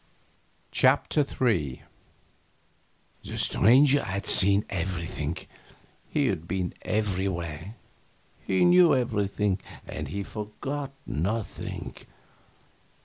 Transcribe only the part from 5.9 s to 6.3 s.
he